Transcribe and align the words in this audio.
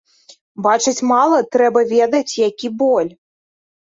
Бачыць 0.67 1.05
мала, 1.11 1.41
трэба 1.55 1.83
ведаць, 1.93 2.33
які 2.47 2.67
боль. 2.79 3.11